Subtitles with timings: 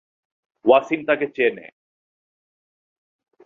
[0.65, 1.67] ওয়াসিম তাকে চিনে।